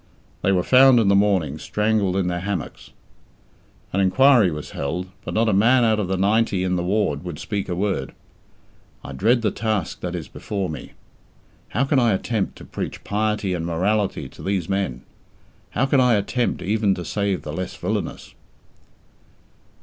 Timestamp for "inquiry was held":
3.99-5.09